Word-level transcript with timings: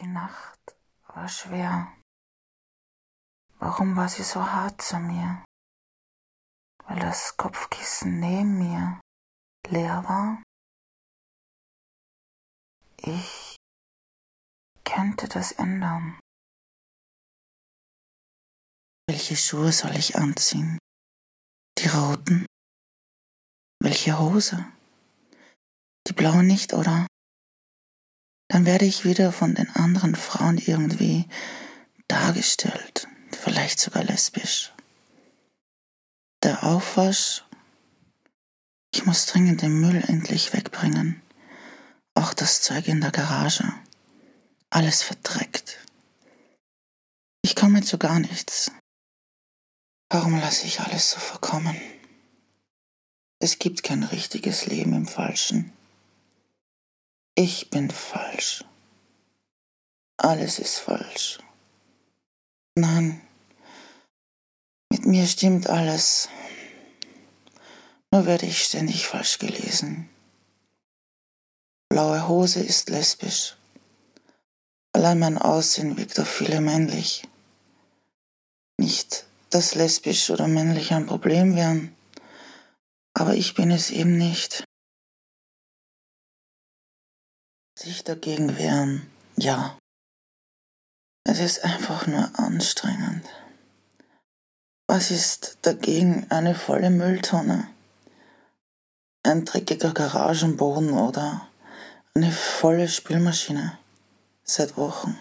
Die 0.00 0.06
Nacht 0.06 0.76
war 1.08 1.28
schwer. 1.28 1.92
Warum 3.58 3.96
war 3.96 4.08
sie 4.08 4.22
so 4.22 4.40
hart 4.40 4.80
zu 4.80 4.98
mir? 5.00 5.44
Weil 6.84 7.00
das 7.00 7.36
Kopfkissen 7.36 8.20
neben 8.20 8.58
mir 8.58 9.00
leer 9.66 10.04
war? 10.04 10.40
Ich 12.98 13.56
könnte 14.84 15.28
das 15.28 15.50
ändern. 15.52 16.20
Welche 19.08 19.36
Schuhe 19.36 19.72
soll 19.72 19.96
ich 19.96 20.14
anziehen? 20.16 20.78
Die 21.78 21.88
roten? 21.88 22.46
Welche 23.82 24.16
Hose? 24.18 24.64
Die 26.06 26.12
blaue 26.12 26.44
nicht, 26.44 26.72
oder? 26.72 27.06
Dann 28.48 28.64
werde 28.64 28.86
ich 28.86 29.04
wieder 29.04 29.32
von 29.32 29.54
den 29.54 29.70
anderen 29.76 30.16
Frauen 30.16 30.58
irgendwie 30.58 31.26
dargestellt, 32.08 33.06
vielleicht 33.30 33.78
sogar 33.78 34.02
lesbisch. 34.02 34.72
Der 36.42 36.64
Aufwasch. 36.64 37.44
Ich 38.94 39.04
muss 39.04 39.26
dringend 39.26 39.60
den 39.60 39.78
Müll 39.80 40.02
endlich 40.06 40.52
wegbringen. 40.54 41.20
Auch 42.14 42.32
das 42.32 42.62
Zeug 42.62 42.88
in 42.88 43.00
der 43.00 43.10
Garage. 43.10 43.70
Alles 44.70 45.02
verdreckt. 45.02 45.78
Ich 47.42 47.54
komme 47.54 47.82
zu 47.82 47.98
gar 47.98 48.18
nichts. 48.18 48.72
Warum 50.10 50.40
lasse 50.40 50.66
ich 50.66 50.80
alles 50.80 51.10
so 51.10 51.20
verkommen? 51.20 51.76
Es 53.40 53.58
gibt 53.58 53.82
kein 53.82 54.04
richtiges 54.04 54.66
Leben 54.66 54.94
im 54.94 55.06
Falschen. 55.06 55.72
Ich 57.40 57.70
bin 57.70 57.88
falsch. 57.88 58.64
Alles 60.16 60.58
ist 60.58 60.80
falsch. 60.80 61.38
Nein, 62.74 63.20
mit 64.90 65.06
mir 65.06 65.24
stimmt 65.24 65.68
alles. 65.68 66.28
Nur 68.10 68.26
werde 68.26 68.46
ich 68.46 68.64
ständig 68.64 69.06
falsch 69.06 69.38
gelesen. 69.38 70.10
Blaue 71.88 72.26
Hose 72.26 72.58
ist 72.58 72.90
lesbisch. 72.90 73.56
Allein 74.92 75.20
mein 75.20 75.38
Aussehen 75.38 75.96
wirkt 75.96 76.18
auf 76.18 76.28
viele 76.28 76.60
männlich. 76.60 77.22
Nicht, 78.78 79.26
dass 79.50 79.76
lesbisch 79.76 80.30
oder 80.30 80.48
männlich 80.48 80.92
ein 80.92 81.06
Problem 81.06 81.54
wären, 81.54 81.94
aber 83.14 83.34
ich 83.34 83.54
bin 83.54 83.70
es 83.70 83.92
eben 83.92 84.18
nicht. 84.18 84.67
Sich 87.80 88.02
dagegen 88.02 88.58
wehren, 88.58 89.08
ja. 89.36 89.78
Es 91.22 91.38
ist 91.38 91.62
einfach 91.62 92.08
nur 92.08 92.28
anstrengend. 92.36 93.24
Was 94.88 95.12
ist 95.12 95.58
dagegen 95.62 96.26
eine 96.28 96.56
volle 96.56 96.90
Mülltonne? 96.90 97.68
Ein 99.22 99.44
dreckiger 99.44 99.94
Garagenboden 99.94 100.90
oder 100.90 101.46
eine 102.14 102.32
volle 102.32 102.88
Spülmaschine. 102.88 103.78
Seit 104.42 104.76
Wochen. 104.76 105.16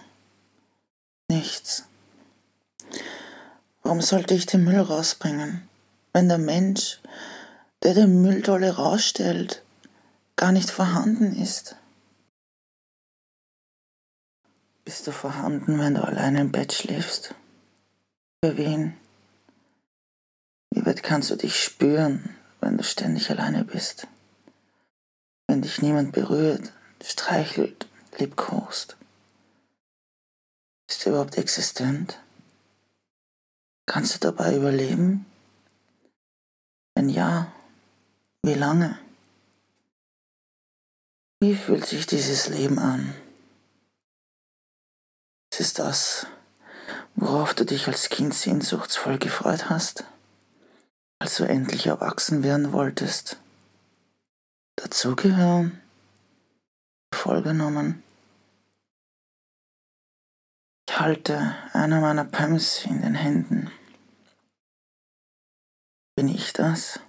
Nichts. 1.30 1.84
Warum 3.84 4.02
sollte 4.02 4.34
ich 4.34 4.48
den 4.48 4.64
Müll 4.64 4.80
rausbringen, 4.80 5.70
wenn 6.12 6.28
der 6.28 6.40
Mensch, 6.40 7.02
der 7.84 7.94
den 7.94 8.24
Mülltolle 8.24 8.78
rausstellt, 8.78 9.62
gar 10.36 10.52
nicht 10.52 10.72
vorhanden 10.72 11.40
ist? 11.40 11.76
Bist 14.88 15.06
du 15.06 15.12
vorhanden, 15.12 15.80
wenn 15.80 15.96
du 15.96 16.02
allein 16.02 16.38
im 16.38 16.54
Bett 16.54 16.72
schläfst? 16.72 17.36
Für 18.42 18.56
wen? 18.56 18.96
Wie 20.74 20.86
weit 20.86 21.04
kannst 21.04 21.30
du 21.30 21.36
dich 21.36 21.62
spüren, 21.62 22.34
wenn 22.62 22.78
du 22.78 22.86
ständig 22.86 23.30
alleine 23.30 23.66
bist? 23.66 24.08
Wenn 25.46 25.62
dich 25.62 25.82
niemand 25.82 26.14
berührt, 26.14 26.72
streichelt, 27.04 27.86
liebkost. 28.18 28.96
Bist 30.88 31.06
du 31.06 31.10
überhaupt 31.10 31.38
existent? 31.38 32.22
Kannst 33.88 34.16
du 34.16 34.20
dabei 34.20 34.56
überleben? 34.56 35.26
Wenn 36.96 37.10
ja, 37.10 37.52
wie 38.42 38.54
lange? 38.54 38.98
Wie 41.42 41.56
fühlt 41.56 41.86
sich 41.86 42.08
dieses 42.08 42.48
Leben 42.48 42.80
an? 42.80 43.14
Es 45.58 45.62
ist 45.62 45.80
das, 45.80 46.28
worauf 47.16 47.56
du 47.56 47.66
dich 47.66 47.88
als 47.88 48.10
Kind 48.10 48.36
sehnsuchtsvoll 48.36 49.18
gefreut 49.18 49.72
hast, 49.72 50.04
als 51.18 51.38
du 51.38 51.46
endlich 51.46 51.88
erwachsen 51.88 52.44
werden 52.44 52.74
wolltest. 52.74 53.38
Dazugehören? 54.76 55.82
vollgenommen. 57.12 58.04
Ich 60.88 61.00
halte 61.00 61.56
einer 61.74 62.02
meiner 62.02 62.26
Pumps 62.26 62.86
in 62.86 63.02
den 63.02 63.16
Händen. 63.16 63.72
Bin 66.16 66.28
ich 66.30 66.54
das? 66.54 67.00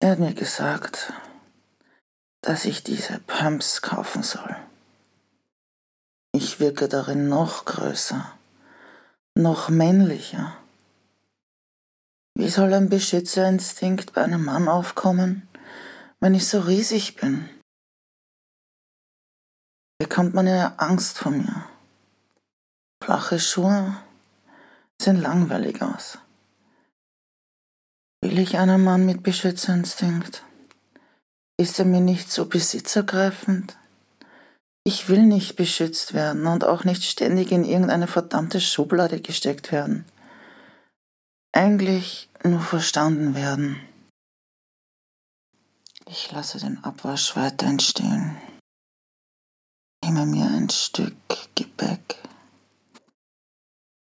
Er 0.00 0.10
hat 0.10 0.18
mir 0.18 0.34
gesagt, 0.34 1.14
dass 2.42 2.66
ich 2.66 2.82
diese 2.82 3.20
Pumps 3.20 3.80
kaufen 3.80 4.22
soll. 4.22 4.54
Ich 6.38 6.60
wirke 6.60 6.86
darin 6.86 7.30
noch 7.30 7.64
größer, 7.64 8.30
noch 9.38 9.70
männlicher. 9.70 10.54
Wie 12.34 12.50
soll 12.50 12.74
ein 12.74 12.90
Beschützerinstinkt 12.90 14.12
bei 14.12 14.22
einem 14.22 14.44
Mann 14.44 14.68
aufkommen, 14.68 15.48
wenn 16.20 16.34
ich 16.34 16.46
so 16.46 16.60
riesig 16.60 17.16
bin? 17.16 17.48
bekommt 19.98 20.34
man 20.34 20.46
ja 20.46 20.74
Angst 20.76 21.16
vor 21.16 21.32
mir. 21.32 21.64
Flache 23.02 23.40
Schuhe 23.40 23.96
sehen 25.00 25.22
langweilig 25.22 25.80
aus. 25.80 26.18
Will 28.20 28.38
ich 28.38 28.58
einen 28.58 28.84
Mann 28.84 29.06
mit 29.06 29.22
Beschützerinstinkt? 29.22 30.44
Ist 31.58 31.78
er 31.78 31.86
mir 31.86 32.02
nicht 32.02 32.30
so 32.30 32.44
besitzergreifend? 32.44 33.78
Ich 34.86 35.08
will 35.08 35.24
nicht 35.24 35.56
beschützt 35.56 36.14
werden 36.14 36.46
und 36.46 36.64
auch 36.64 36.84
nicht 36.84 37.02
ständig 37.02 37.50
in 37.50 37.64
irgendeine 37.64 38.06
verdammte 38.06 38.60
Schublade 38.60 39.20
gesteckt 39.20 39.72
werden. 39.72 40.04
Eigentlich 41.52 42.28
nur 42.44 42.60
verstanden 42.60 43.34
werden. 43.34 43.80
Ich 46.08 46.30
lasse 46.30 46.60
den 46.60 46.84
Abwasch 46.84 47.34
weiter 47.34 47.66
entstehen 47.66 48.36
nehme 50.06 50.24
mir 50.26 50.46
ein 50.46 50.70
Stück 50.70 51.16
Gebäck. 51.56 52.22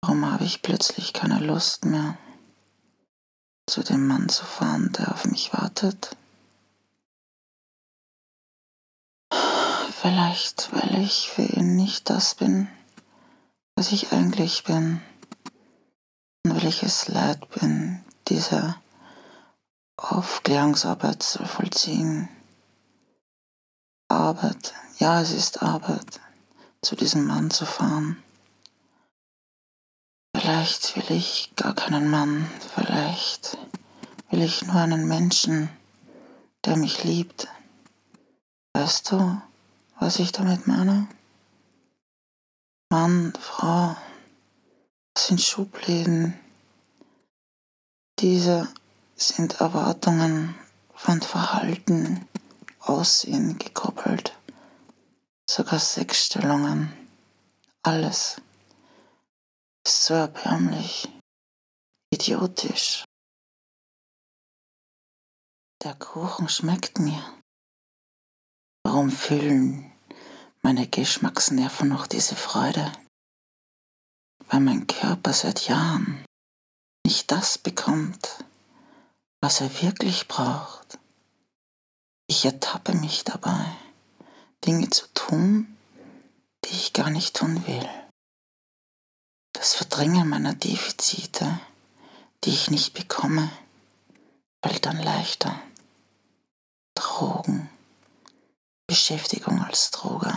Warum 0.02 0.32
habe 0.32 0.46
ich 0.46 0.64
plötzlich 0.64 1.14
keine 1.14 1.40
Lust 1.40 1.86
mehr, 1.86 2.18
zu 3.70 3.84
dem 3.84 4.08
Mann 4.08 4.28
zu 4.28 4.44
fahren, 4.44 4.92
der 4.98 5.12
auf 5.12 5.26
mich 5.26 5.54
wartet? 5.54 6.18
Vielleicht, 10.02 10.74
weil 10.74 11.04
ich 11.04 11.30
für 11.30 11.44
ihn 11.44 11.76
nicht 11.76 12.10
das 12.10 12.34
bin, 12.34 12.68
was 13.76 13.92
ich 13.92 14.12
eigentlich 14.12 14.64
bin 14.64 15.00
und 16.44 16.56
weil 16.56 16.66
ich 16.66 16.82
es 16.82 17.08
leid 17.08 17.48
bin, 17.52 18.04
diese 18.28 18.76
Aufklärungsarbeit 19.98 21.22
zu 21.22 21.46
vollziehen. 21.46 22.30
Arbeit, 24.10 24.74
ja, 24.98 25.22
es 25.22 25.34
ist 25.34 25.62
Arbeit, 25.62 26.20
zu 26.82 26.96
diesem 26.96 27.28
Mann 27.28 27.52
zu 27.52 27.68
fahren. 27.68 28.24
Vielleicht 30.36 30.96
will 30.96 31.16
ich 31.16 31.54
gar 31.56 31.76
keinen 31.76 32.10
Mann, 32.10 32.50
vielleicht 32.74 33.56
will 34.32 34.42
ich 34.42 34.64
nur 34.64 34.78
einen 34.78 35.08
Menschen, 35.08 35.70
der 36.66 36.76
mich 36.76 37.04
liebt. 37.04 37.50
Weißt 38.74 39.12
du, 39.12 39.40
was 40.02 40.18
ich 40.18 40.32
damit 40.32 40.66
meine? 40.66 41.08
Mann, 42.90 43.34
Frau, 43.40 43.96
das 45.14 45.28
sind 45.28 45.40
Schubläden. 45.40 46.38
Diese 48.18 48.68
sind 49.16 49.62
Erwartungen 49.62 50.56
von 50.96 51.22
Verhalten, 51.22 52.28
Aussehen 52.80 53.60
gekoppelt. 53.60 54.36
Sogar 55.48 55.80
Sexstellungen. 55.80 56.92
Alles 57.84 58.42
ist 59.86 60.06
so 60.06 60.16
erbärmlich, 60.16 61.10
idiotisch. 62.12 63.06
Der 65.84 65.94
Kuchen 65.94 66.50
schmeckt 66.50 66.98
mir. 66.98 67.24
Warum 68.84 69.12
fühlen 69.12 69.91
meine 70.64 70.88
Geschmacksnerven 70.88 71.90
noch 71.90 72.08
diese 72.08 72.36
Freude, 72.36 72.92
weil 74.48 74.60
mein 74.60 74.86
Körper 74.86 75.34
seit 75.34 75.68
Jahren 75.68 76.24
nicht 77.06 77.32
das 77.32 77.58
bekommt, 77.58 78.44
was 79.42 79.62
er 79.62 79.82
wirklich 79.82 80.28
braucht. 80.28 81.00
Ich 82.28 82.46
ertappe 82.46 82.94
mich 82.94 83.24
dabei, 83.24 83.66
Dinge 84.66 84.90
zu 84.90 85.08
tun, 85.14 85.76
die 86.66 86.76
ich 86.76 86.94
gar 86.94 87.10
nicht 87.10 87.36
tun 87.36 87.66
will. 87.66 87.90
Das 89.54 89.74
Verdrängen 89.74 90.30
meiner 90.30 90.54
Defizite, 90.54 91.60
die 92.44 92.52
ich 92.52 92.70
nicht 92.70 92.94
bekomme, 92.94 93.52
fällt 94.64 94.86
dann 94.86 95.02
leichter. 95.02 95.60
Drogen, 96.94 97.70
Beschäftigung 98.92 99.64
als 99.64 99.90
Droge, 99.92 100.34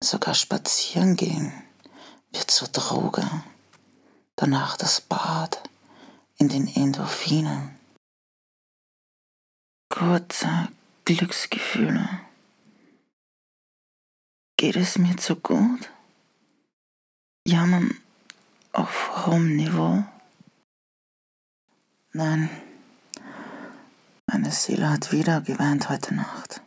sogar 0.00 0.32
spazieren 0.32 1.16
gehen 1.16 1.52
wird 2.30 2.48
zur 2.48 2.68
Droge, 2.68 3.28
danach 4.36 4.76
das 4.76 5.00
Bad 5.00 5.60
in 6.36 6.48
den 6.48 6.68
Endorphinen. 6.68 7.76
Kurze 9.88 10.68
Glücksgefühle. 11.04 12.08
Geht 14.56 14.76
es 14.76 14.96
mir 14.98 15.16
zu 15.16 15.34
gut? 15.34 15.90
Jammern 17.44 17.98
auf 18.70 19.26
hohem 19.26 19.56
Niveau? 19.56 20.04
Nein, 22.12 22.48
meine 24.26 24.52
Seele 24.52 24.88
hat 24.88 25.10
wieder 25.10 25.40
geweint 25.40 25.88
heute 25.88 26.14
Nacht. 26.14 26.62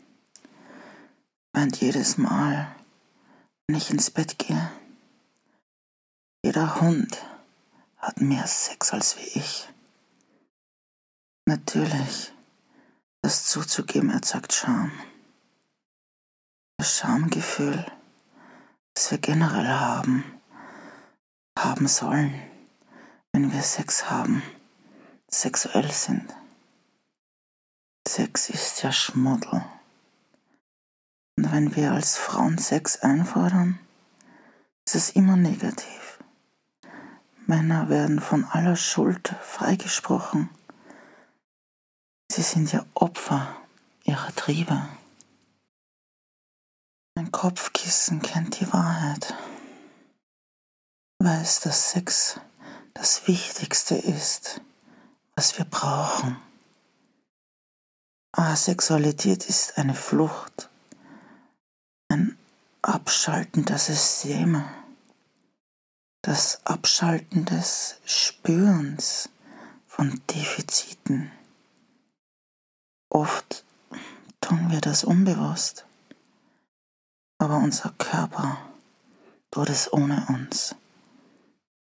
Weint 1.56 1.80
jedes 1.80 2.18
Mal, 2.18 2.76
wenn 3.66 3.78
ich 3.78 3.90
ins 3.90 4.12
Bett 4.12 4.38
gehe. 4.38 4.72
Jeder 6.44 6.82
Hund 6.82 7.26
hat 7.96 8.20
mehr 8.20 8.46
Sex 8.46 8.92
als 8.92 9.18
wie 9.18 9.40
ich. 9.40 9.70
Natürlich, 11.46 12.34
das 13.22 13.46
zuzugeben 13.46 14.10
erzeugt 14.10 14.52
Scham. 14.52 14.92
Das 16.78 16.98
Schamgefühl, 16.98 17.86
das 18.94 19.12
wir 19.12 19.20
generell 19.20 19.70
haben, 19.70 20.26
haben 21.58 21.88
sollen, 21.88 22.34
wenn 23.32 23.54
wir 23.54 23.62
Sex 23.62 24.10
haben 24.10 24.44
sexuell 25.30 25.90
sind. 25.90 26.36
Sex 28.06 28.50
ist 28.50 28.84
ja 28.84 28.92
Schmuddel. 28.92 29.64
Und 31.38 31.52
wenn 31.52 31.76
wir 31.76 31.92
als 31.92 32.18
Frauen 32.18 32.58
Sex 32.58 32.98
einfordern, 32.98 33.80
ist 34.86 34.96
es 34.96 35.10
immer 35.10 35.36
negativ. 35.36 36.20
Männer 37.46 37.90
werden 37.90 38.20
von 38.20 38.46
aller 38.46 38.76
Schuld 38.76 39.36
freigesprochen. 39.42 40.50
Sie 42.32 42.42
sind 42.42 42.72
ja 42.72 42.86
Opfer 42.94 43.56
ihrer 44.04 44.34
Triebe. 44.36 44.88
Mein 47.16 47.32
Kopfkissen 47.32 48.22
kennt 48.22 48.60
die 48.60 48.74
Wahrheit, 48.74 49.36
weiß, 51.20 51.62
dass 51.62 51.92
Sex 51.92 52.40
das 52.94 53.28
Wichtigste 53.28 53.96
ist 53.96 54.62
was 55.36 55.58
wir 55.58 55.66
brauchen. 55.66 56.38
Asexualität 58.32 59.46
ist 59.46 59.78
eine 59.78 59.94
Flucht, 59.94 60.70
ein 60.74 60.75
Abschalten 63.06 63.66
der 63.66 63.78
Systeme, 63.78 64.68
das 66.24 66.66
Abschalten 66.66 67.46
des 67.46 68.00
Spürens 68.04 69.30
von 69.86 70.24
Defiziten. 70.32 71.32
Oft 73.10 73.64
tun 74.42 74.72
wir 74.72 74.82
das 74.82 75.04
unbewusst, 75.04 75.86
aber 77.38 77.58
unser 77.58 77.92
Körper 78.00 78.58
tut 79.52 79.70
es 79.70 79.94
ohne 79.94 80.26
uns. 80.30 80.74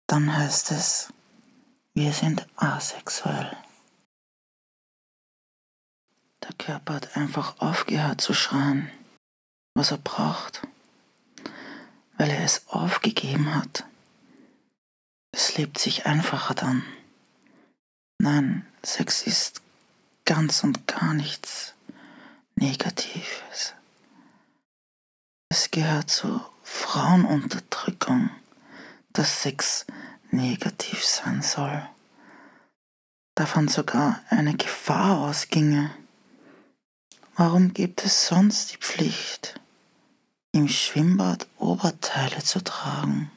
Dann 0.06 0.34
heißt 0.34 0.70
es, 0.70 1.12
wir 1.92 2.14
sind 2.14 2.46
asexuell. 2.56 3.58
Der 6.42 6.54
Körper 6.54 6.94
hat 6.94 7.14
einfach 7.14 7.60
aufgehört 7.60 8.22
zu 8.22 8.32
schreien, 8.32 8.90
was 9.74 9.90
er 9.90 9.98
braucht, 9.98 10.66
weil 12.20 12.32
er 12.32 12.44
es 12.44 12.68
aufgegeben 12.68 13.54
hat. 13.54 13.84
Es 15.32 15.56
lebt 15.56 15.78
sich 15.78 16.04
einfacher 16.04 16.52
dann. 16.52 16.82
Nein, 18.18 18.66
Sex 18.82 19.22
ist 19.22 19.62
ganz 20.26 20.62
und 20.62 20.86
gar 20.86 21.14
nichts 21.14 21.72
Negatives. 22.56 23.72
Es 25.48 25.70
gehört 25.70 26.10
zur 26.10 26.46
Frauenunterdrückung, 26.62 28.28
dass 29.14 29.40
Sex 29.40 29.86
negativ 30.30 31.02
sein 31.02 31.40
soll, 31.40 31.88
davon 33.34 33.68
sogar 33.68 34.20
eine 34.28 34.58
Gefahr 34.58 35.20
ausginge. 35.20 35.90
Warum 37.36 37.72
gibt 37.72 38.04
es 38.04 38.26
sonst 38.26 38.72
die 38.72 38.76
Pflicht, 38.76 39.59
im 40.52 40.68
Schwimmbad 40.68 41.48
Oberteile 41.58 42.42
zu 42.42 42.62
tragen? 42.62 43.30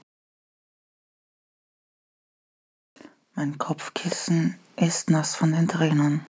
Mein 3.35 3.57
Kopfkissen 3.57 4.59
ist 4.75 5.09
nass 5.09 5.35
von 5.35 5.51
den 5.51 5.67
Tränen, 5.67 6.25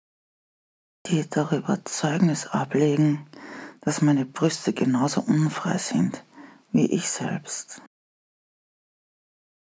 die 1.08 1.28
darüber 1.30 1.84
Zeugnis 1.86 2.48
ablegen, 2.48 3.28
dass 3.82 4.02
meine 4.02 4.26
Brüste 4.26 4.74
genauso 4.74 5.22
unfrei 5.22 5.78
sind 5.78 6.24
wie 6.72 6.92
ich 6.92 7.10
selbst. 7.10 7.82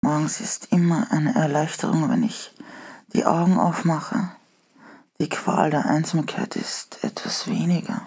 Morgens 0.03 0.41
ist 0.41 0.71
immer 0.71 1.11
eine 1.11 1.35
Erleichterung, 1.35 2.09
wenn 2.11 2.23
ich 2.23 2.53
die 3.09 3.25
Augen 3.25 3.59
aufmache. 3.59 4.31
Die 5.21 5.29
Qual 5.29 5.71
der 5.71 5.87
Einsamkeit 5.87 6.57
ist 6.57 7.03
etwas 7.03 7.49
weniger. 7.49 8.07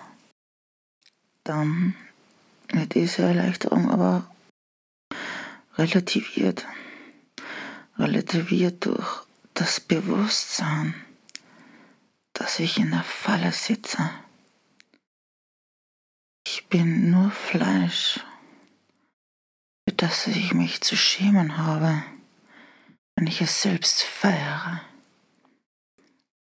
Dann 1.43 1.95
wird 2.71 2.95
diese 2.95 3.23
Erleichterung 3.23 3.89
aber 3.91 4.29
relativiert. 5.75 6.65
Relativiert 7.97 8.85
durch 8.85 9.25
das 9.53 9.79
Bewusstsein, 9.79 10.93
dass 12.33 12.59
ich 12.59 12.77
in 12.77 12.91
der 12.91 13.03
Falle 13.03 13.51
sitze. 13.51 14.09
Ich 16.45 16.67
bin 16.67 17.09
nur 17.09 17.31
Fleisch 17.31 18.19
dass 19.97 20.27
ich 20.27 20.53
mich 20.53 20.81
zu 20.81 20.95
schämen 20.95 21.57
habe, 21.57 22.03
wenn 23.15 23.27
ich 23.27 23.41
es 23.41 23.61
selbst 23.61 24.03
feiere. 24.03 24.81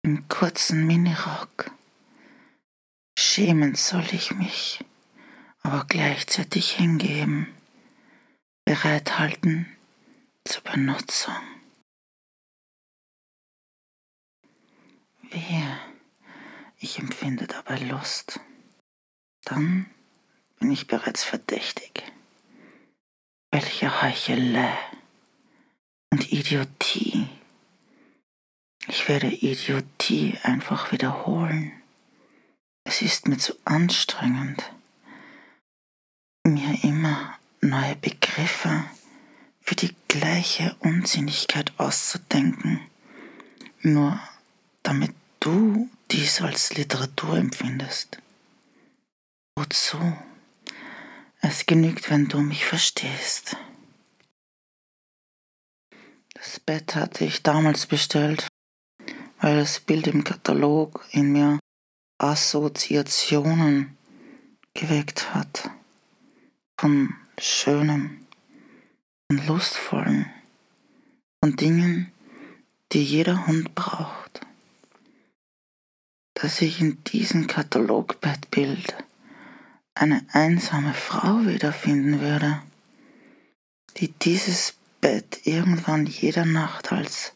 Im 0.02 0.28
kurzen 0.28 0.86
Minirock. 0.86 1.70
Schämen 3.18 3.74
soll 3.74 4.04
ich 4.12 4.32
mich, 4.32 4.84
aber 5.66 5.84
gleichzeitig 5.88 6.70
hingeben, 6.70 7.52
bereithalten 8.64 9.66
zur 10.44 10.62
Benutzung. 10.62 11.34
Wehe, 15.22 15.76
ich 16.78 17.00
empfinde 17.00 17.48
dabei 17.48 17.78
Lust. 17.78 18.38
Dann 19.42 19.90
bin 20.60 20.70
ich 20.70 20.86
bereits 20.86 21.24
verdächtig. 21.24 22.04
Welche 23.50 24.02
Heuchelei 24.02 24.78
und 26.12 26.32
Idiotie. 26.32 27.28
Ich 28.86 29.08
werde 29.08 29.26
Idiotie 29.26 30.38
einfach 30.44 30.92
wiederholen. 30.92 31.72
Es 32.84 33.02
ist 33.02 33.26
mir 33.26 33.38
zu 33.38 33.54
anstrengend, 33.64 34.70
mir 36.46 36.84
immer 36.84 37.34
neue 37.60 37.96
Begriffe 37.96 38.84
für 39.60 39.74
die 39.74 39.94
gleiche 40.08 40.76
Unsinnigkeit 40.80 41.72
auszudenken, 41.78 42.80
nur 43.80 44.20
damit 44.82 45.14
du 45.40 45.88
dies 46.10 46.40
als 46.40 46.74
Literatur 46.74 47.36
empfindest. 47.36 48.18
Wozu? 49.56 49.98
Es 51.40 51.66
genügt, 51.66 52.10
wenn 52.10 52.28
du 52.28 52.40
mich 52.40 52.64
verstehst. 52.64 53.56
Das 56.34 56.60
Bett 56.60 56.94
hatte 56.94 57.24
ich 57.24 57.42
damals 57.42 57.86
bestellt, 57.86 58.46
weil 59.40 59.56
das 59.56 59.80
Bild 59.80 60.06
im 60.06 60.22
Katalog 60.24 61.04
in 61.10 61.32
mir 61.32 61.58
Assoziationen 62.18 63.96
geweckt 64.74 65.34
hat. 65.34 65.70
Von 66.78 67.14
Schönem, 67.38 68.26
von 69.28 69.46
Lustvollen, 69.46 70.30
von 71.42 71.56
Dingen, 71.56 72.12
die 72.92 73.02
jeder 73.02 73.46
Hund 73.46 73.74
braucht. 73.74 74.40
Dass 76.34 76.60
ich 76.60 76.80
in 76.80 77.02
diesem 77.04 77.46
Katalogbettbild 77.46 78.94
eine 79.94 80.26
einsame 80.32 80.92
Frau 80.92 81.46
wiederfinden 81.46 82.20
würde, 82.20 82.60
die 83.96 84.08
dieses 84.08 84.74
Bett 85.00 85.40
irgendwann 85.44 86.04
jeder 86.04 86.44
Nacht 86.44 86.92
als 86.92 87.32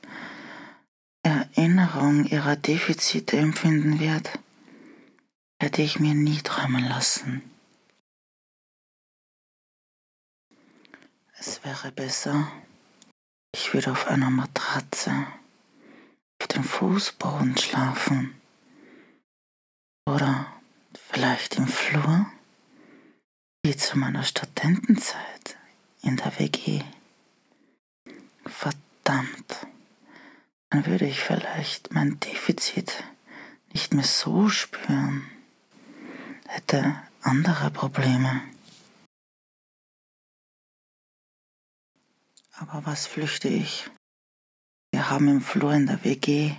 Erinnerung 1.22 2.26
ihrer 2.26 2.56
Defizite 2.56 3.38
empfinden 3.38 4.00
wird, 4.00 4.38
hätte 5.60 5.82
ich 5.82 5.98
mir 5.98 6.14
nie 6.14 6.40
träumen 6.42 6.84
lassen. 6.84 7.42
Es 11.42 11.64
wäre 11.64 11.90
besser, 11.90 12.52
ich 13.54 13.72
würde 13.72 13.92
auf 13.92 14.08
einer 14.08 14.28
Matratze 14.28 15.26
auf 16.38 16.48
dem 16.48 16.62
Fußboden 16.62 17.56
schlafen 17.56 18.38
oder 20.06 20.52
vielleicht 21.10 21.56
im 21.56 21.66
Flur, 21.66 22.26
wie 23.62 23.74
zu 23.74 23.96
meiner 23.96 24.22
Studentenzeit 24.22 25.56
in 26.02 26.18
der 26.18 26.38
WG. 26.38 26.82
Verdammt, 28.44 29.66
dann 30.68 30.84
würde 30.84 31.06
ich 31.06 31.20
vielleicht 31.20 31.94
mein 31.94 32.20
Defizit 32.20 33.02
nicht 33.72 33.94
mehr 33.94 34.04
so 34.04 34.50
spüren, 34.50 35.26
hätte 36.48 36.96
andere 37.22 37.70
Probleme. 37.70 38.42
Aber 42.60 42.84
was 42.84 43.06
flüchte 43.06 43.48
ich? 43.48 43.88
Wir 44.92 45.08
haben 45.08 45.28
im 45.28 45.40
Flur 45.40 45.72
in 45.72 45.86
der 45.86 46.04
WG 46.04 46.54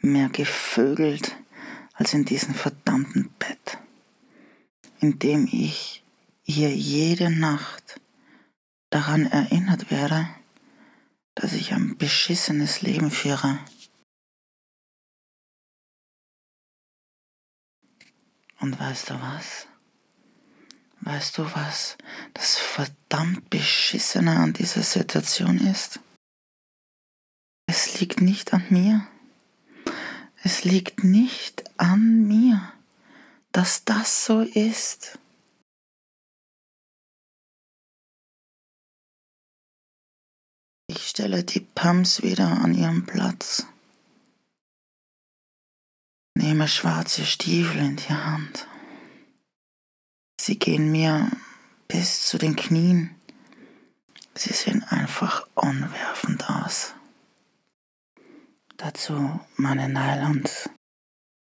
mehr 0.00 0.30
gevögelt 0.30 1.36
als 1.92 2.14
in 2.14 2.24
diesem 2.24 2.54
verdammten 2.54 3.28
Bett, 3.38 3.78
in 5.00 5.18
dem 5.18 5.46
ich 5.46 6.02
hier 6.42 6.74
jede 6.74 7.28
Nacht 7.28 8.00
daran 8.88 9.26
erinnert 9.26 9.90
werde, 9.90 10.26
dass 11.34 11.52
ich 11.52 11.74
ein 11.74 11.98
beschissenes 11.98 12.80
Leben 12.80 13.10
führe. 13.10 13.58
Und 18.58 18.80
weißt 18.80 19.10
du 19.10 19.20
was? 19.20 19.68
Weißt 21.06 21.38
du, 21.38 21.44
was 21.54 21.96
das 22.34 22.56
verdammt 22.56 23.48
Beschissene 23.48 24.40
an 24.40 24.52
dieser 24.52 24.82
Situation 24.82 25.58
ist? 25.58 26.00
Es 27.68 28.00
liegt 28.00 28.20
nicht 28.20 28.52
an 28.52 28.66
mir. 28.70 29.06
Es 30.42 30.64
liegt 30.64 31.04
nicht 31.04 31.62
an 31.78 32.26
mir, 32.26 32.72
dass 33.52 33.84
das 33.84 34.26
so 34.26 34.40
ist. 34.40 35.20
Ich 40.88 41.06
stelle 41.06 41.44
die 41.44 41.60
Pumps 41.60 42.24
wieder 42.24 42.48
an 42.48 42.74
ihren 42.74 43.06
Platz. 43.06 43.64
Nehme 46.36 46.66
schwarze 46.66 47.24
Stiefel 47.24 47.78
in 47.78 47.96
die 47.96 48.12
Hand. 48.12 48.66
Sie 50.46 50.60
gehen 50.60 50.92
mir 50.92 51.28
bis 51.88 52.24
zu 52.28 52.38
den 52.38 52.54
Knien. 52.54 53.16
Sie 54.36 54.52
sehen 54.52 54.84
einfach 54.84 55.44
unwerfend 55.56 56.48
aus. 56.48 56.94
Dazu 58.76 59.40
meine 59.56 59.88
Nylons, 59.88 60.70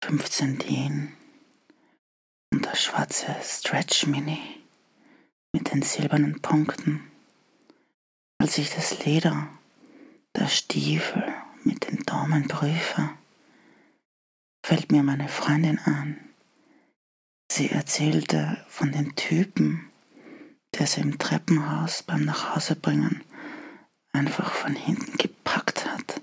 15 0.04 0.58
DIN 0.58 1.12
und 2.52 2.64
das 2.66 2.84
schwarze 2.84 3.34
Stretch 3.42 4.06
Mini 4.06 4.62
mit 5.52 5.72
den 5.72 5.82
silbernen 5.82 6.40
Punkten. 6.40 7.10
Als 8.38 8.58
ich 8.58 8.70
das 8.70 9.04
Leder 9.04 9.48
der 10.36 10.46
Stiefel 10.46 11.34
mit 11.64 11.90
den 11.90 12.04
Daumen 12.04 12.46
prüfe, 12.46 13.10
fällt 14.64 14.92
mir 14.92 15.02
meine 15.02 15.28
Freundin 15.28 15.80
an, 15.80 16.23
Sie 17.56 17.70
erzählte 17.70 18.56
von 18.66 18.90
dem 18.90 19.14
Typen, 19.14 19.88
der 20.76 20.88
sie 20.88 21.02
im 21.02 21.18
Treppenhaus 21.18 22.02
beim 22.02 22.24
Nachhausebringen 22.24 23.22
einfach 24.12 24.52
von 24.52 24.74
hinten 24.74 25.16
gepackt 25.18 25.86
hat, 25.86 26.20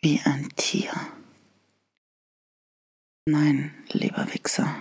wie 0.00 0.20
ein 0.24 0.48
Tier. 0.56 0.90
Nein, 3.26 3.72
lieber 3.92 4.26
Wichser, 4.34 4.74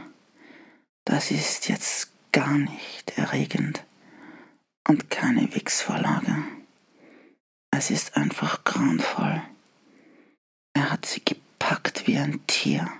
das 1.06 1.30
ist 1.30 1.70
jetzt 1.70 2.14
gar 2.32 2.58
nicht 2.58 3.16
erregend 3.16 3.84
und 4.88 5.12
keine 5.12 5.54
Wichsvorlage. 5.54 6.36
Es 7.70 7.92
ist 7.92 8.18
einfach 8.18 8.64
grauenvoll. 8.64 9.44
Er 10.74 10.90
hat 10.90 11.06
sie 11.06 11.24
gepackt 11.24 12.08
wie 12.08 12.18
ein 12.18 12.40
Tier. 12.48 12.92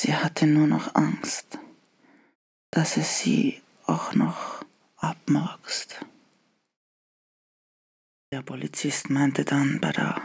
Sie 0.00 0.14
hatte 0.14 0.46
nur 0.46 0.66
noch 0.66 0.94
Angst, 0.94 1.58
dass 2.70 2.96
es 2.96 3.18
sie 3.18 3.60
auch 3.86 4.14
noch 4.14 4.64
abmurkst. 4.96 6.04
Der 8.32 8.42
Polizist 8.42 9.10
meinte 9.10 9.44
dann 9.44 9.80
bei 9.80 9.90
der 9.90 10.20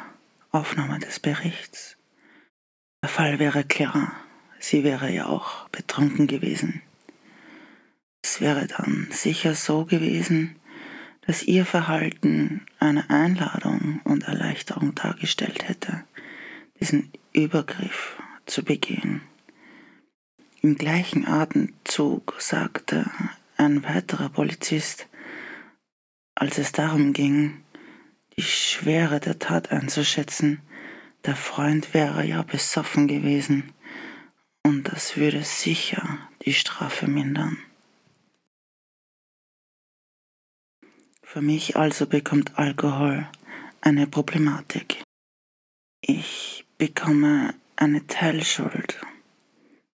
Aufnahme 0.52 1.00
des 1.00 1.20
Berichts, 1.20 1.98
der 3.02 3.10
Fall 3.10 3.40
wäre 3.40 3.64
klar, 3.64 4.14
sie 4.60 4.84
wäre 4.84 5.12
ja 5.12 5.26
auch 5.26 5.68
betrunken 5.70 6.28
gewesen. 6.28 6.82
Es 8.24 8.40
wäre 8.40 8.68
dann 8.68 9.08
sicher 9.12 9.56
so 9.56 9.86
gewesen, 9.86 10.56
dass 11.26 11.44
ihr 11.44 11.66
Verhalten 11.66 12.66
eine 12.80 13.10
Einladung 13.10 14.02
und 14.04 14.24
Erleichterung 14.24 14.96
dargestellt 14.96 15.68
hätte, 15.68 16.04
diesen 16.80 17.12
Übergriff 17.34 18.22
zu 18.46 18.64
begehen. 18.64 19.22
Im 20.66 20.76
gleichen 20.76 21.28
Atemzug 21.28 22.36
sagte 22.40 23.12
ein 23.58 23.84
weiterer 23.84 24.30
Polizist, 24.30 25.10
als 26.36 26.58
es 26.58 26.72
darum 26.72 27.12
ging, 27.12 27.66
die 28.38 28.44
Schwere 28.44 29.20
der 29.20 29.40
Tat 29.40 29.72
einzuschätzen, 29.74 30.62
der 31.26 31.36
Freund 31.36 31.94
wäre 31.94 32.24
ja 32.26 32.44
besoffen 32.44 33.10
gewesen 33.10 33.74
und 34.66 34.88
das 34.88 35.18
würde 35.18 35.44
sicher 35.44 36.18
die 36.46 36.54
Strafe 36.54 37.08
mindern. 37.08 37.58
Für 41.24 41.42
mich 41.42 41.76
also 41.76 42.08
bekommt 42.08 42.58
Alkohol 42.58 43.28
eine 43.82 44.08
Problematik. 44.08 45.04
Ich 46.00 46.66
bekomme 46.78 47.54
eine 47.76 48.08
Teilschuld 48.08 49.02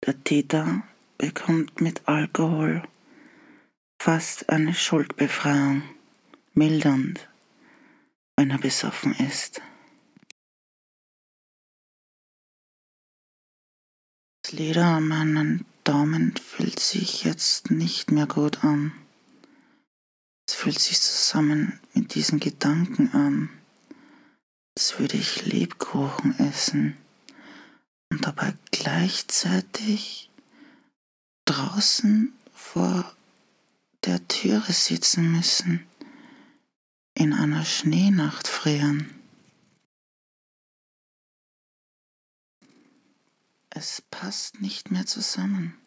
der 0.06 0.24
Täter 0.24 0.84
bekommt 1.18 1.82
mit 1.82 2.08
Alkohol 2.08 2.84
fast 4.00 4.50
eine 4.50 4.74
Schuldbefreiung, 4.74 5.82
mildernd, 6.54 7.28
wenn 8.38 8.52
er 8.52 8.60
besoffen 8.60 9.16
ist. 9.16 9.62
Das 14.44 14.52
Leder 14.52 14.86
an 14.86 15.08
meinen 15.08 15.66
Daumen 15.84 16.36
fühlt 16.38 16.80
sich 16.80 17.24
jetzt 17.24 17.72
nicht 17.72 18.12
mehr 18.12 18.28
gut 18.28 18.64
an. 18.64 18.92
Es 20.48 20.54
fühlt 20.54 20.78
sich 20.78 21.02
zusammen 21.02 21.80
mit 21.96 22.14
diesen 22.14 22.40
Gedanken 22.40 23.12
an, 23.14 23.50
als 24.78 25.00
würde 25.00 25.18
ich 25.18 25.48
Lebkuchen 25.48 26.38
essen 26.38 26.96
und 28.16 28.26
dabei 28.26 28.54
gleichzeitig 28.72 30.30
draußen 31.44 32.34
vor 32.54 33.14
der 34.06 34.26
Türe 34.30 34.72
sitzen 34.72 35.34
müssen, 35.34 35.86
in 37.14 37.34
einer 37.34 37.66
Schneenacht 37.66 38.48
frieren. 38.48 39.14
Es 43.70 44.02
passt 44.10 44.62
nicht 44.62 44.92
mehr 44.92 45.06
zusammen. 45.06 45.78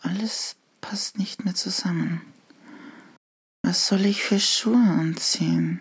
Alles 0.00 0.56
passt 0.80 1.16
nicht 1.16 1.44
mehr 1.44 1.54
zusammen. 1.54 2.22
Was 3.62 3.86
soll 3.86 4.04
ich 4.04 4.24
für 4.24 4.40
Schuhe 4.40 4.76
anziehen? 4.76 5.80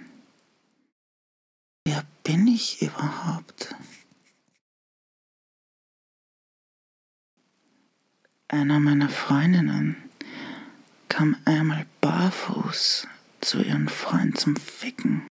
Wer 1.85 2.05
bin 2.23 2.45
ich 2.45 2.83
überhaupt? 2.83 3.75
Einer 8.53 8.79
meiner 8.79 9.09
Freundinnen 9.09 10.09
kam 11.09 11.35
einmal 11.43 11.87
barfuß 12.01 13.07
zu 13.41 13.63
ihrem 13.63 13.87
Freund 13.87 14.39
zum 14.39 14.55
Ficken. 14.55 15.27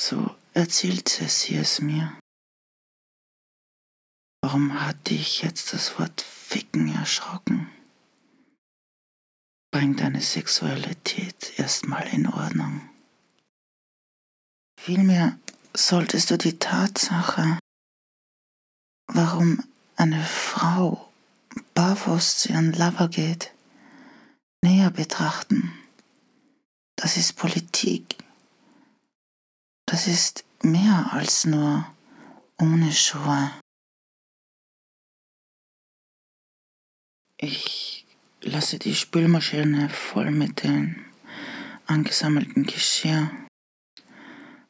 So 0.00 0.36
erzählte 0.54 1.28
sie 1.28 1.56
es 1.56 1.80
mir. 1.80 2.16
Warum 4.42 4.80
hatte 4.80 5.14
ich 5.14 5.42
jetzt 5.42 5.72
das 5.72 5.98
Wort 5.98 6.20
Ficken 6.20 6.94
erschrocken? 6.94 7.68
Bring 9.72 9.96
deine 9.96 10.22
Sexualität 10.22 11.58
erstmal 11.58 12.06
in 12.14 12.28
Ordnung. 12.28 12.88
Vielmehr 14.80 15.36
solltest 15.74 16.30
du 16.30 16.38
die 16.38 16.60
Tatsache, 16.60 17.58
warum 19.08 19.64
eine 19.96 20.22
Frau 20.22 21.05
barfuß 21.74 22.38
zu 22.38 22.48
ihrem 22.50 22.72
Lover 22.72 23.08
geht, 23.08 23.52
näher 24.62 24.90
betrachten. 24.90 25.72
Das 26.96 27.16
ist 27.16 27.34
Politik. 27.34 28.16
Das 29.86 30.06
ist 30.06 30.44
mehr 30.62 31.12
als 31.12 31.44
nur 31.44 31.86
ohne 32.58 32.92
Schuhe. 32.92 33.52
Ich 37.38 38.06
lasse 38.40 38.78
die 38.78 38.94
Spülmaschine 38.94 39.90
voll 39.90 40.30
mit 40.30 40.62
dem 40.62 41.04
angesammelten 41.86 42.64
Geschirr. 42.64 43.30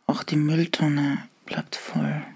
Auch 0.07 0.23
die 0.23 0.37
Mülltonne 0.37 1.29
bleibt 1.45 1.77
voll. 1.77 2.27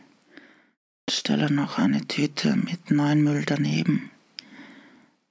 Stelle 1.10 1.50
noch 1.50 1.78
eine 1.78 2.06
Tüte 2.06 2.56
mit 2.56 2.90
neuen 2.90 3.22
Müll 3.22 3.44
daneben. 3.44 4.10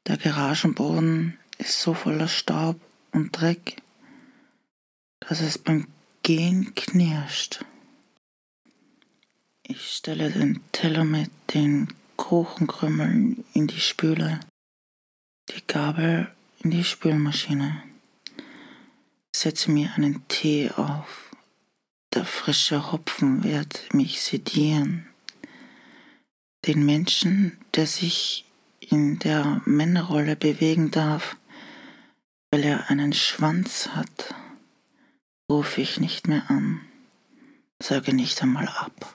Der 0.10 0.18
Garagenboden 0.18 1.38
ist 1.60 1.80
so 1.80 1.94
voller 1.94 2.28
Staub 2.28 2.82
und 3.12 3.32
Dreck, 3.32 3.82
dass 5.20 5.40
es 5.40 5.58
beim 5.58 5.88
Gehen 6.24 6.74
knirscht. 6.76 7.64
Ich 9.62 9.94
stelle 9.94 10.32
den 10.32 10.62
Teller 10.72 11.04
mit 11.04 11.30
den 11.54 11.94
Kuchenkrümmeln 12.18 13.46
in 13.54 13.68
die 13.68 13.80
Spüle 13.80 14.40
die 15.56 15.62
Gabel 15.68 16.32
in 16.64 16.72
die 16.72 16.84
Spülmaschine, 16.84 17.84
setze 19.36 19.70
mir 19.70 19.94
einen 19.96 20.28
Tee 20.28 20.72
auf. 20.72 21.32
Der 22.16 22.26
frische 22.26 22.92
Hopfen 22.92 23.44
wird 23.44 23.94
mich 23.94 24.22
sedieren. 24.22 25.08
Den 26.66 26.84
Menschen, 26.84 27.60
der 27.76 27.86
sich 27.86 28.46
in 28.92 29.20
der 29.20 29.62
Männerrolle 29.66 30.36
bewegen 30.36 30.92
darf, 30.92 31.38
weil 32.52 32.64
er 32.64 32.90
einen 32.90 33.14
Schwanz 33.14 33.90
hat, 33.90 34.36
rufe 35.50 35.82
ich 35.82 36.00
nicht 36.00 36.28
mehr 36.28 36.50
an, 36.50 36.82
sage 37.82 38.14
nicht 38.14 38.42
einmal 38.42 38.68
ab. 38.68 39.14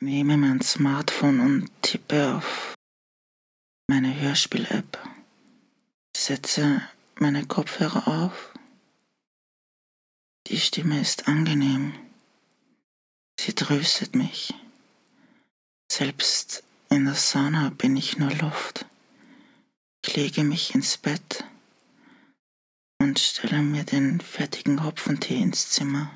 Nehme 0.00 0.36
mein 0.36 0.60
Smartphone 0.60 1.40
und 1.40 1.70
tippe 1.82 2.34
auf 2.34 2.74
meine 3.88 4.18
Hörspiel-App, 4.20 4.98
setze 6.16 6.82
meine 7.18 7.46
Kopfhörer 7.46 8.08
auf. 8.08 8.52
Die 10.48 10.58
Stimme 10.58 11.00
ist 11.00 11.28
angenehm. 11.28 11.94
Sie 13.38 13.54
tröstet 13.54 14.14
mich. 14.14 14.52
Selbst 15.90 16.64
in 16.92 17.06
der 17.06 17.14
Sauna 17.14 17.70
bin 17.70 17.96
ich 17.96 18.18
nur 18.18 18.30
Luft. 18.34 18.84
Ich 20.04 20.14
lege 20.14 20.44
mich 20.44 20.74
ins 20.74 20.98
Bett 20.98 21.44
und 22.98 23.18
stelle 23.18 23.62
mir 23.62 23.84
den 23.84 24.20
fertigen 24.20 24.84
Hopfentee 24.84 25.40
ins 25.40 25.70
Zimmer. 25.70 26.14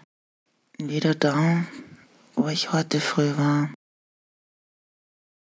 Wieder 0.76 1.14
da, 1.14 1.64
wo 2.34 2.48
ich 2.48 2.72
heute 2.72 3.00
früh 3.00 3.38
war. 3.38 3.72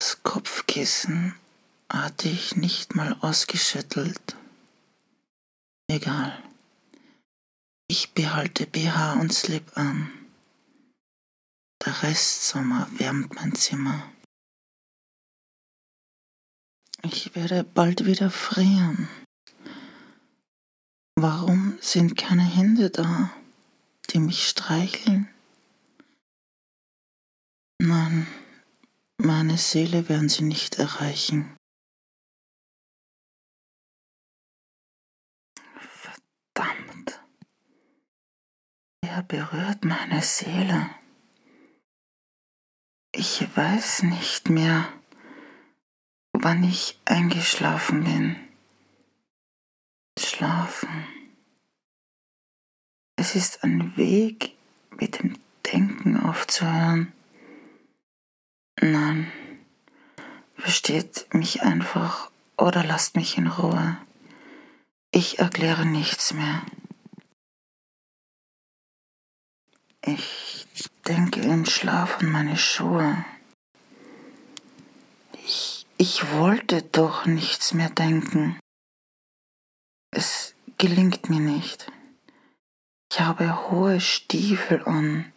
Das 0.01 0.23
Kopfkissen 0.23 1.35
hatte 1.91 2.29
ich 2.29 2.57
nicht 2.57 2.95
mal 2.95 3.17
ausgeschüttelt. 3.23 4.37
Egal. 5.89 6.43
Ich 7.89 8.13
behalte 8.13 8.67
BH 8.67 9.15
und 9.15 9.33
Slip 9.33 9.79
an. 9.79 10.13
Der 11.87 12.03
Restsommer 12.03 12.87
wärmt 12.99 13.35
mein 13.35 13.55
Zimmer. 13.55 14.13
Ich 17.09 17.37
werde 17.37 17.63
bald 17.63 18.05
wieder 18.05 18.31
frieren. 18.31 19.09
Warum 21.15 21.79
sind 21.81 22.17
keine 22.17 22.43
Hände 22.43 22.91
da, 22.91 23.31
die 24.11 24.19
mich 24.19 24.49
streicheln? 24.49 25.29
Nein, 27.81 28.27
meine 29.19 29.57
Seele 29.57 30.09
werden 30.09 30.29
sie 30.29 30.43
nicht 30.43 30.81
erreichen. 30.81 31.57
Er 39.03 39.23
berührt 39.23 39.85
meine 39.85 40.21
Seele. 40.21 40.91
Ich 43.13 43.41
weiß 43.57 44.03
nicht 44.03 44.51
mehr, 44.51 44.93
wann 46.43 46.63
ich 46.65 46.99
eingeschlafen 47.05 48.05
bin. 48.05 48.37
Schlafen. 50.19 51.07
Es 53.17 53.35
ist 53.35 53.65
ein 53.65 53.97
Weg, 53.97 54.55
mit 54.91 55.19
dem 55.19 55.39
Denken 55.73 56.21
aufzuhören. 56.21 57.13
Nein, 58.81 59.31
versteht 60.55 61.27
mich 61.33 61.63
einfach 61.63 62.31
oder 62.57 62.85
lasst 62.85 63.17
mich 63.17 63.39
in 63.39 63.47
Ruhe. 63.47 63.97
Ich 65.11 65.39
erkläre 65.39 65.87
nichts 65.87 66.35
mehr. 66.35 66.63
Ich 70.05 70.67
denke 71.07 71.41
im 71.41 71.65
Schlaf 71.65 72.21
an 72.21 72.31
meine 72.31 72.57
Schuhe. 72.57 73.25
Ich, 75.99 76.31
wollte 76.33 76.83
doch 76.83 77.27
nichts 77.27 77.75
mehr 77.75 77.91
denken. 77.91 78.59
Es 80.11 80.55
gelingt 80.79 81.31
mir 81.31 81.41
nicht. 81.41 81.91
Ich 83.11 83.21
habe 83.21 83.71
hohe 83.71 84.01
Stiefel 84.01 84.85
an 84.85 85.33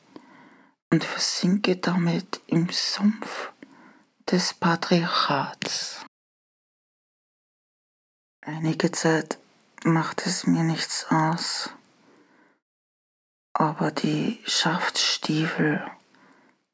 und 0.91 1.03
versinke 1.03 1.77
damit 1.77 2.41
im 2.47 2.69
Sumpf 2.69 3.51
des 4.29 4.53
Patriarchats. 4.53 6.05
Einige 8.41 8.91
Zeit 8.91 9.37
macht 9.83 10.25
es 10.25 10.45
mir 10.45 10.63
nichts 10.63 11.05
aus 11.09 11.71
aber 13.59 13.91
die 13.91 14.39
Schaftstiefel 14.45 15.85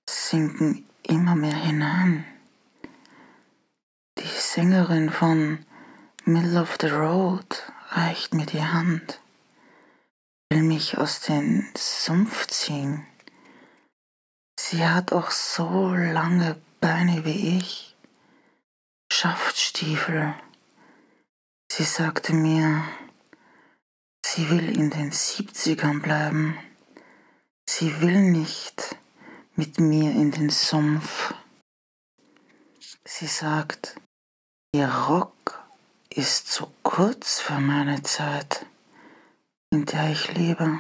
sinken 0.08 0.88
immer 1.02 1.36
mehr 1.36 1.56
hinein. 1.56 2.26
Sängerin 4.56 5.10
von 5.10 5.66
Middle 6.24 6.62
of 6.62 6.78
the 6.80 6.88
Road 6.88 7.62
reicht 7.90 8.34
mir 8.34 8.46
die 8.46 8.64
Hand, 8.64 9.20
will 10.50 10.64
mich 10.64 10.98
aus 10.98 11.20
dem 11.20 11.68
Sumpf 11.76 12.48
ziehen. 12.48 13.06
Sie 14.58 14.88
hat 14.88 15.12
auch 15.12 15.32
so 15.32 15.94
lange 15.94 16.56
Beine 16.80 17.26
wie 17.26 17.58
ich, 17.58 17.98
Schaftstiefel. 19.12 20.34
Sie 21.70 21.84
sagte 21.84 22.32
mir, 22.34 22.82
sie 24.26 24.50
will 24.50 24.70
in 24.70 24.90
den 24.90 25.12
70ern 25.12 26.02
bleiben. 26.02 26.58
Sie 27.66 28.00
will 28.00 28.32
nicht 28.32 28.96
mit 29.58 29.82
mir 29.82 30.12
in 30.12 30.32
den 30.32 30.50
Sumpf. 30.50 31.34
Sie 33.04 33.28
sagt, 33.28 34.00
ihr 34.76 34.90
Rock 34.90 35.64
ist 36.10 36.52
zu 36.52 36.70
kurz 36.84 37.40
für 37.40 37.60
meine 37.62 38.04
Zeit, 38.04 38.66
in 39.72 39.86
der 39.86 40.12
ich 40.12 40.34
lebe. 40.34 40.80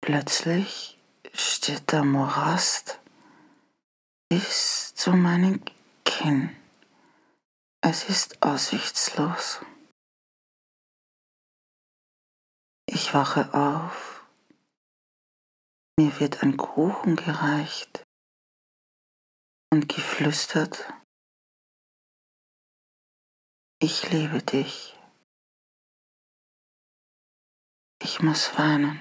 Plötzlich 0.00 0.98
steht 1.34 1.92
der 1.92 2.04
Morast 2.04 3.00
bis 4.30 4.94
zu 4.94 5.10
meinem 5.12 5.62
Kinn. 6.06 6.56
Es 7.82 8.08
ist 8.08 8.42
aussichtslos. 8.42 9.60
Ich 12.86 13.12
wache 13.12 13.52
auf 13.52 14.24
mir 15.98 16.18
wird 16.18 16.42
ein 16.42 16.56
Kuchen 16.56 17.16
gereicht 17.16 18.02
und 19.70 19.90
geflüstert. 19.90 20.92
Ich 23.84 24.08
liebe 24.12 24.40
dich. 24.40 24.96
Ich 28.00 28.22
muss 28.22 28.56
weinen. 28.56 29.00